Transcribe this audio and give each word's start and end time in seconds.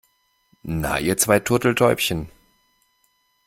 Na, 0.63 0.97
ihr 0.97 1.15
zwei 1.15 1.39
Turteltäubchen. 1.39 2.31